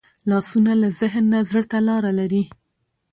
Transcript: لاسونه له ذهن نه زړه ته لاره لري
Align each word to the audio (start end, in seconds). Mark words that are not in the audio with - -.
لاسونه 0.29 0.71
له 0.81 0.87
ذهن 0.99 1.23
نه 1.33 1.39
زړه 1.49 1.63
ته 1.71 1.79
لاره 1.87 2.11
لري 2.19 2.43